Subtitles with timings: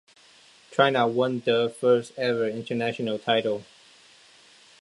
[0.71, 3.65] China won their first ever international title.